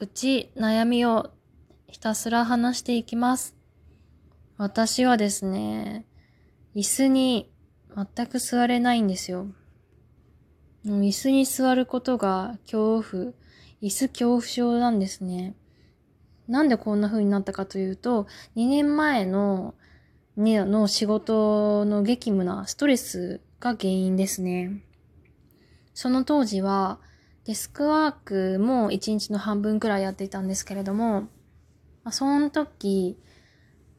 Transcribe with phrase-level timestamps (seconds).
[0.00, 1.30] 愚痴、悩みを
[1.86, 3.54] ひたすら話していきます。
[4.56, 6.06] 私はですね、
[6.74, 7.52] 椅子に
[7.94, 9.48] 全く座れないんですよ。
[10.86, 13.32] 椅子に座ることが恐怖、
[13.82, 15.54] 椅子恐怖症なんですね。
[16.48, 18.26] なんでこんな風になったかというと、
[18.56, 19.74] 2年前の、
[20.34, 24.82] ねの仕事の激務なストレスが原因ですね。
[25.92, 27.00] その当時は、
[27.50, 31.26] デスクワークも1日の半分くらいやっていたんですけれども、
[32.04, 33.18] ま、その時、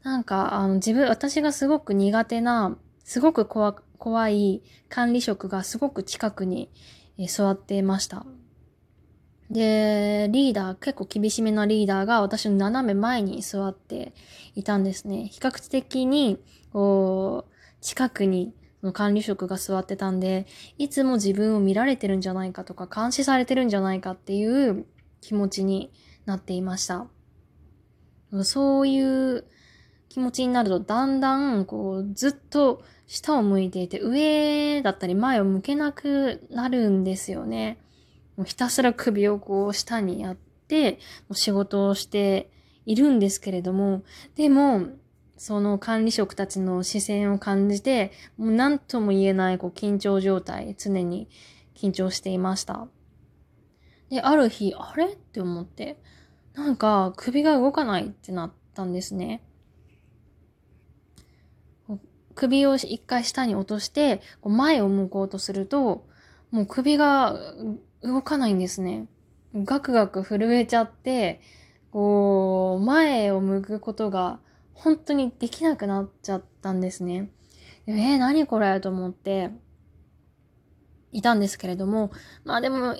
[0.02, 6.70] なんか、あの、自分、私がすごく苦手な、すごく怖怖い管理職がすごく近くに、
[7.28, 8.24] 座っていました。
[9.50, 14.14] で、リーダー、結構厳しめなリーダーが私の斜め前に座って
[14.54, 15.28] いたんですね。
[15.30, 16.38] 比較的に、
[16.72, 20.46] こう、近くにの管理職が座ってたんで、
[20.78, 24.86] いつも自分を見られてるんじゃないかとか、監視されてるんじゃないかっていう
[25.20, 25.92] 気持ちに
[26.26, 27.06] なっていました。
[28.42, 29.44] そういう
[30.08, 37.78] 気持ちになると、だんだん、こう、ずっと下を向いていて、上だったり前を向けなくなるんですよね。
[38.36, 40.36] もうひたすら首をこう下にやっ
[40.68, 40.98] て、も
[41.30, 42.50] う仕事をして
[42.86, 44.02] いるんですけれども、
[44.34, 44.86] でも、
[45.42, 51.28] その管理職たちの視線を感じて、もう何とも言えないこう緊張状態、常に
[51.74, 52.86] 緊張していました。
[54.08, 55.06] で、ある日、あれ？
[55.06, 56.00] って思って、
[56.54, 59.42] なんか首が動かないってなったんですね。
[62.36, 66.06] 首を一回下に落として、こう前を向こうとすると、
[66.52, 67.36] もう首が
[68.00, 69.08] 動かないんですね。
[69.56, 71.40] ガクガク震えちゃって、
[71.90, 74.38] こう、前を向くことが
[74.74, 77.30] 本当にできなくなっちゃったんですね。
[77.86, 79.50] えー、何これと思って
[81.12, 82.10] いたんですけれども、
[82.44, 82.94] まあでも、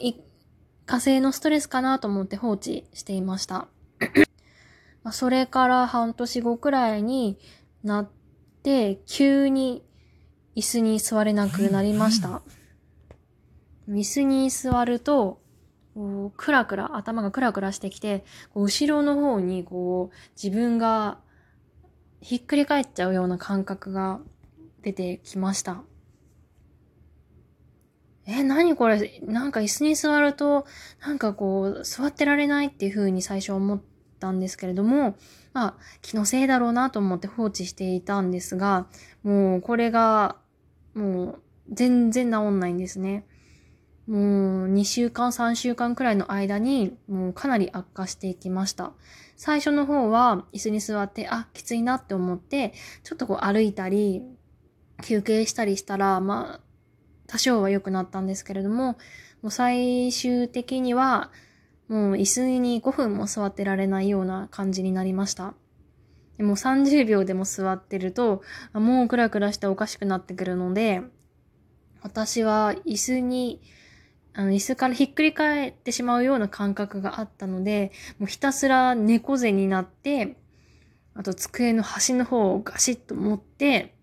[0.87, 3.69] 火星のストレスかなと思って放置していました。
[5.03, 7.39] まあそれから半年後くらいに
[7.83, 8.11] なっ
[8.63, 9.85] て、急に
[10.57, 12.43] 椅子に座れなくなりました。
[13.89, 15.41] 椅子に座ると、
[15.95, 18.25] こうクラクラ、頭がクラクラしてきて、
[18.55, 21.19] 後ろの方にこう自分が
[22.23, 24.21] ひっくり返っちゃうような感覚が
[24.83, 25.83] 出てきました。
[28.25, 29.21] え、何これ？
[29.25, 30.65] なんか椅子に座ると、
[31.05, 33.83] なんかこう、座ってられないっていう風に最初思っ
[34.21, 35.17] たんですけれども、
[35.53, 38.87] まあ、気のせいだろうなと思って放置していたんですが、
[39.25, 40.37] もうこれが、
[40.95, 43.27] もう全然治んないんですね。
[44.13, 48.93] もう2週間、3週間くらいの間に、もうかなり悪化していきました。
[49.37, 52.75] 最初の方は椅子に座って、あ、きついなって思って、
[53.05, 54.23] ちょっとこう歩いたり、
[55.03, 56.61] 休憩したりしたら、まあ、
[57.27, 58.99] 多少は良くなったんですけれども、
[59.41, 61.31] もう最終的には、
[61.89, 65.55] もう椅子に5分も座ってられないような感じになりました。
[66.37, 68.43] でも30秒でも座ってると、
[68.75, 71.01] もうクラクラしておかしくなってくるので、
[72.03, 73.63] 私は椅子に
[74.35, 80.37] あの、椅子からひっくり返ってしまうような感覚があったので、もうひたすら猫背になって、
[81.15, 83.95] あと机の端の方をガシッと持って、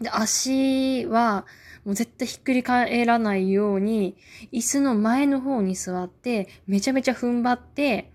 [0.00, 1.46] で、足は
[1.84, 4.16] もう絶対ひっくり返らないように、
[4.52, 8.10] 椅子の前の方に座って、めちゃめちゃ踏ん張って、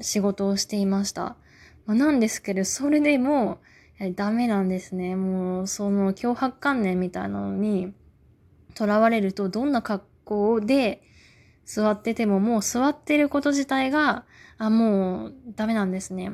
[0.00, 1.36] 仕事をしていました。
[1.86, 3.58] まあ、なんですけど、それでも、
[4.14, 5.16] ダメなんですね。
[5.16, 7.94] もう、その脅迫観念みたいなのに、
[8.76, 11.02] 囚われるとどんな格好で
[11.64, 14.24] 座っててももう座ってること自体が、
[14.58, 16.30] あ、もうダメなんですね。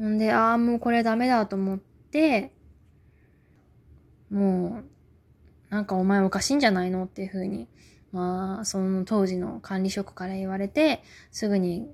[0.00, 2.52] んで、ああ、もうこれダメだと思って、
[4.30, 7.68] もう、なんかお前おかしいんじゃないのっていうふうに、
[8.12, 11.88] まあ、その当時の管理職から言われて、すぐに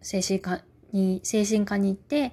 [0.00, 0.62] 精神科
[0.92, 2.32] に、精神科に行って、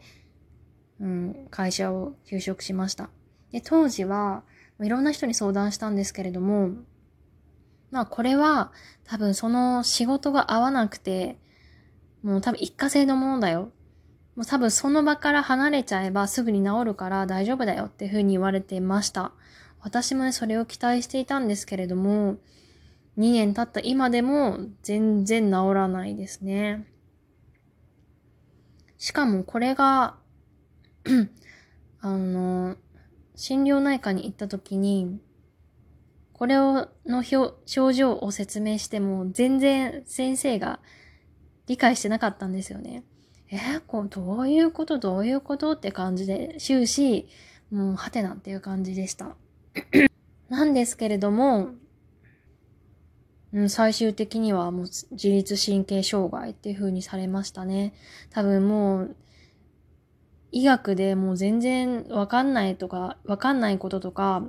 [1.00, 3.10] うん、会社を休職しました。
[3.52, 4.44] で、当時は、
[4.86, 6.72] いろんな人に相談したんですけれども、
[7.92, 8.72] まあこれは
[9.06, 11.38] 多分その仕事が合わなくて、
[12.24, 13.72] もう多分一過性のものだよ。
[14.36, 19.34] もう多分その場から離れちゃえばすぐに治るから大丈夫だよっていうふうに言われてました。
[19.82, 22.38] 私もね、それを期待していたんですけれども、
[23.18, 26.88] 2年経った今でも全然治らないですね。
[28.98, 30.16] しかもこれが
[32.02, 32.78] あの、
[33.36, 35.20] 心療内科に行った時に、
[36.34, 40.80] これを、の症状を説明しても、全然先生が
[41.68, 43.04] 理解してなかったんですよね。
[43.50, 47.28] えー、こう、どういうことどういうことって感じで、終始、
[47.70, 49.36] もう、はてなっていう感じでした。
[50.50, 51.70] なんですけれども、
[53.54, 57.94] うん、最終的にはもう自律神経障害っていう風にされましたね。
[58.30, 59.16] 多分もう、
[60.52, 64.44] 医学でもう全然わかんないとか、わかんないこととか、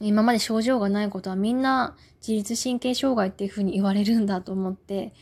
[0.00, 5.12] 今まで症状がないことはみんな自律神経障害っていう風に言われるんだと思って、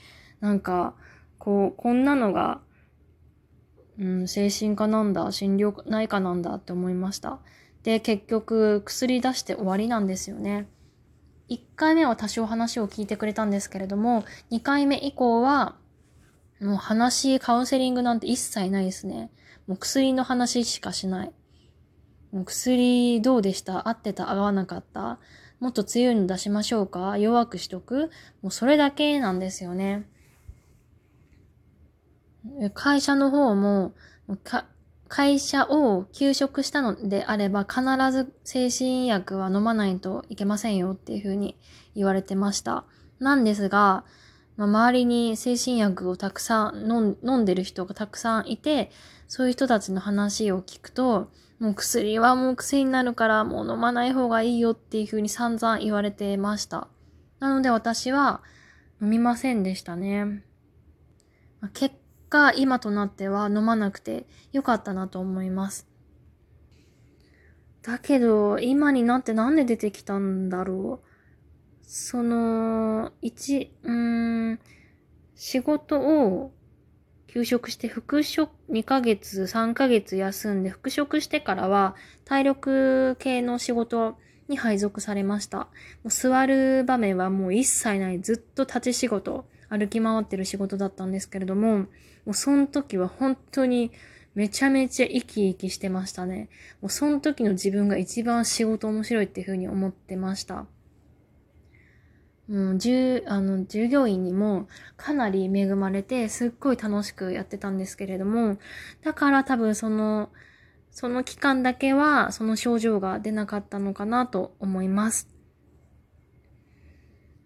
[0.41, 0.95] なんか、
[1.39, 2.61] こう、こんなのが、
[3.99, 7.39] うん、精神科なんだ、心療内科なんだって思いました。
[7.83, 10.69] で、結局、薬出して終わりなんですよね。
[11.49, 15.77] 1回目は多少話を聞いてくれたんですけれども、2回目以降は、
[16.61, 19.31] もう話、カウンセリングなんて一切ないですね。
[19.67, 21.33] もう薬の話しかしない。
[22.33, 23.89] もう薬どうでした？
[23.89, 24.31] 合ってた？
[24.31, 25.19] 合わなかった？
[25.59, 27.17] もっと強いの出しましょうか？
[27.19, 28.11] 弱くしとく？
[28.43, 30.09] もうそれだけなんですよね。
[32.75, 33.93] 会社の方も、
[35.09, 37.83] 会社を休職したのであれば必
[38.13, 41.57] ず精神薬は飲まないといけませんよっていうふうに
[41.95, 42.85] 言われてました。
[43.19, 44.05] なんですが、
[44.57, 48.91] まあ、周りに精神薬をたくさん飲んでる人がたくさんいて、
[49.29, 56.89] そういう人たちの話を聞くと、もう薬はもう癖になるからもう飲まない方がいいよっていうふうに散々言われてました。
[57.39, 58.43] なので私は
[59.01, 60.43] 飲みませんでしたね。
[61.73, 61.95] 結
[62.29, 65.87] 果、今となっては飲まなくてよかったなと思います。
[67.83, 71.16] だけど、今になってなんで出てきたんだろう。
[71.87, 74.59] その、一、うん、
[75.37, 76.53] 仕事を
[77.29, 81.95] 休職して復職2ヶ月、3ヶ月休んで復職してからは
[82.25, 84.17] 体力系の仕事
[84.49, 85.59] に配属されました。
[85.59, 85.67] も
[86.07, 88.21] う座る場面はもう一切ない。
[88.21, 91.87] ずっと立ち仕事、歩き回ってる仕事だったんですけれども、も
[92.29, 93.93] うその時は本当に
[94.35, 96.49] めちゃめちゃ生き生きしてましたね。
[96.81, 100.67] もうその時の自分が一番仕事面白いっていう風に思ってました。
[102.49, 108.59] うん、従、あの、従業員にもかなり恵まれて、すっごい楽しくやってたんですけれども、
[109.03, 110.31] だから多分その、
[110.91, 115.29] その期間だけはその症状が出なかったのかなと思います。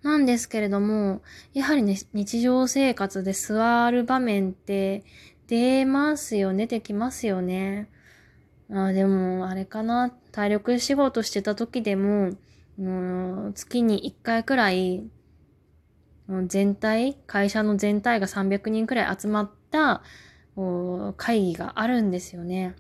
[0.03, 1.23] なんですけれども、
[1.53, 5.05] やはりね、日常生活で座る場面って
[5.47, 7.91] 出ますよ、出てきますよね。
[8.71, 12.31] あでも、あれかな、体力仕事してた時でも、
[12.81, 15.05] もう月に1回くらい、
[16.27, 20.03] もう全体、会社の全体が300人くらい集まった
[21.17, 22.75] 会議があるんですよね。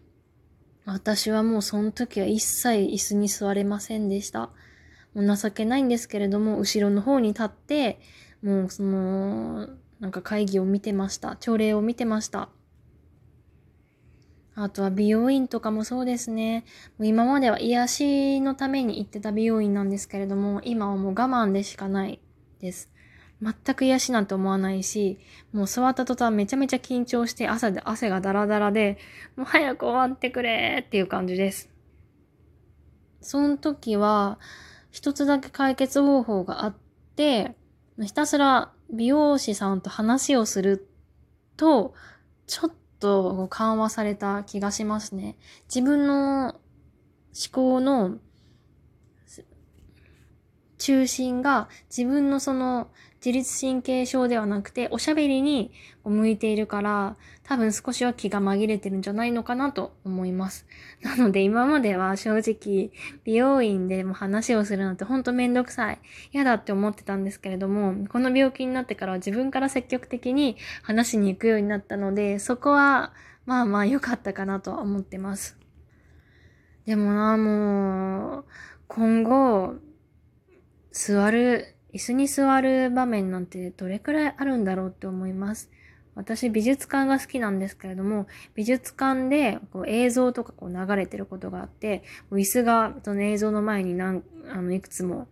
[0.86, 4.50] 私はもうその時は一切椅子に座れませんでした。
[5.12, 8.00] もう情けないんですけれども、後ろの方に立って、
[8.42, 9.68] もうその、
[10.00, 11.36] なんか会議を見てました。
[11.36, 12.48] 朝礼を見てました。
[14.62, 16.64] あとは美容院とかもそうですね。
[16.98, 22.20] もう今までは癒しのために行ってた美容院なんですけれども、今はもう我慢でしかない
[22.60, 22.90] です。
[23.42, 25.18] 全く癒しなんて思わないし、
[25.54, 28.98] もう座った途端めちゃめちゃ緊張して朝で汗がダラダラで、
[29.34, 31.70] もう早く終わってくれっていう感じです。
[33.22, 34.38] その時は、
[34.90, 36.74] 一つだけ解決方法があっ
[37.16, 37.54] て、
[37.98, 40.86] ひたすら美容師さんと話をする
[41.56, 41.94] と、
[42.46, 45.36] ちょっと緩和された気がしますね。
[45.74, 46.58] 自分の思
[47.52, 48.18] 考の
[50.78, 52.90] 中心が自分のその
[53.24, 55.72] 自律神経症ではなくておしゃべりに
[56.04, 60.66] 向いているから多分少しは気が紛れてるんじゃないのかなと思います。
[61.02, 62.90] なので今までは正直
[63.24, 65.98] 美容院でも話をするなんてほんとめんどくさい。
[66.32, 73.12] 嫌だって思ってたんですけれども、この病気になってからは自分から積極的に話しに行くようになったので、そこは
[73.44, 75.58] まあまあ良かったかなとは思ってます。
[76.86, 78.44] でもな、もう、
[78.88, 79.74] 今後、
[80.92, 85.70] 座る、椅子に座る場面なんてどれくらいあるんだろうって思います。
[86.14, 95.28] 私美術館が好きなんですけれども、美術館でこう映像とかこう流れてることがあって、椅子がその映像の前に何あのいくつも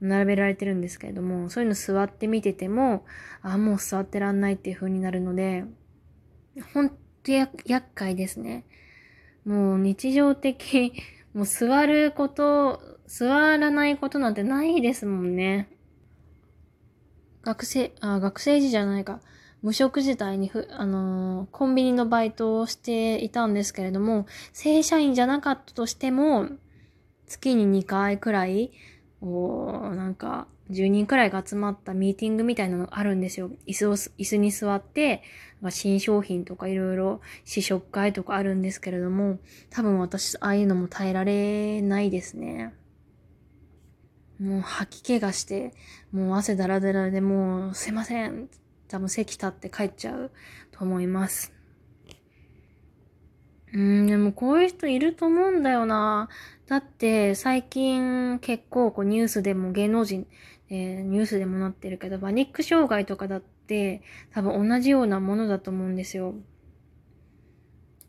[0.00, 3.04] 並べられてるんですけれども、そういうの座って見てても、
[3.42, 5.64] あ、もう座ってらんないっていう風になるので、
[6.72, 6.90] ほん
[7.22, 8.64] とや厄介ですね。
[9.44, 10.92] もう日常的、
[11.32, 15.68] もう座ること、座らないことなんてないですもんね。
[17.44, 19.20] 学生、あ、学生時じゃないか。
[19.62, 26.48] 無職時代にふ、あのー、コンビニのバイトをしていたんですけれども、正社員じゃなかったとしても、
[27.26, 28.72] 月に2回くらい、
[29.22, 33.50] おなんか、10人くらいが集まったミーティングみたいなのがあるんですよ。
[33.66, 35.22] 椅子を、椅子に座って、
[35.70, 39.38] 新商品とかいろいろ試食会とかあるんですけれども、
[39.70, 42.74] 多分私、ああいうのも耐えられないですね。
[44.40, 45.72] もう吐き気がして、
[46.12, 48.48] もう汗だらだらでもうすいません。
[48.88, 50.30] 多分席立って帰っちゃう
[50.70, 51.52] と思います。
[53.72, 56.28] うん、でもこういう人いると思うんだよな。
[56.66, 60.26] だって最近結構こうニュースでも芸能人、
[60.70, 66.34] えー、ニュースでもなってるけど、バニック障害とかだって多分同じようなものだと思うんですよ。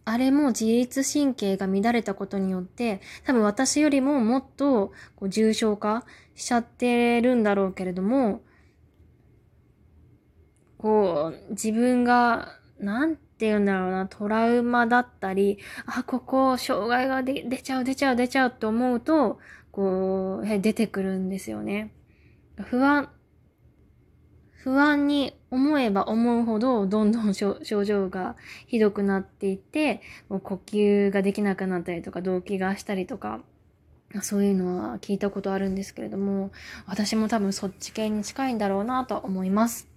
[0.06, 8.42] あれも自律神経が乱れたことによって、多分私よりももっとこう重症化しちゃってるんだろうけれども、
[10.78, 15.58] こう、自分が、なんて言うんだろうな、トラウマだったり、
[15.88, 19.40] あ、ここ、障害が出ちゃう、出ちゃう、出ちゃうって思うと、
[19.72, 21.92] こう、出てくるんですよね。
[22.58, 23.10] 不安、
[24.52, 28.36] 不安に思えば思うほど、どんどん症状が
[28.68, 33.42] ひどくなっていって、呼吸ができなくなったりとか、動悸がしたりとか、
[34.22, 36.52] そういうのは聞いたことあるんですけれども、
[36.86, 39.88] 私も多分そっち系に近いんだろうなと思います。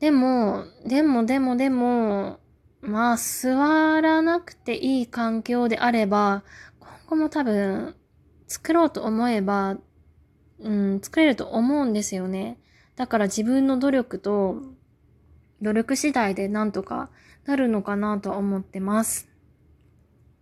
[0.00, 2.38] でも、でもでもでも、
[2.80, 6.44] まあ座らなくていい環境であれば、
[6.78, 7.96] 今後も多分
[8.46, 9.78] 作ろうと思えば
[10.60, 12.58] うん、作れると思うんですよね。
[12.98, 14.60] だから自分の努力と、
[15.62, 17.10] 努力次第でなんとか
[17.46, 19.28] なるのかなと思ってます。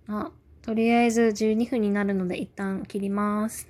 [0.09, 0.31] あ、
[0.63, 3.69] とりあえず12分になるので一旦切ります。